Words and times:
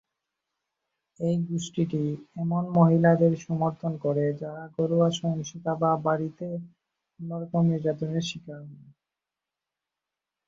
এই 1.19 1.37
গোষ্ঠীটি 1.47 2.03
এমন 2.35 2.63
মহিলাদের 2.77 3.33
সমর্থন 3.45 3.93
করে 4.05 4.25
যারা 4.41 4.63
ঘরোয়া 4.75 5.09
সহিংসতা 5.17 5.71
বা 5.81 5.91
বাড়িতে 6.05 6.47
অন্যরকম 7.19 7.61
নির্যাতনের 7.71 8.23
শিকার 8.29 8.59
হন। 8.63 8.81